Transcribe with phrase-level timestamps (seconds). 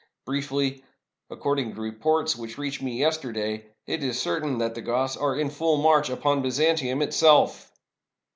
[0.25, 0.83] Briefly,
[1.29, 5.37] according to reports which reached me yester day, it is certain that the Goths are
[5.39, 7.71] in full march upon Byzantium itself!"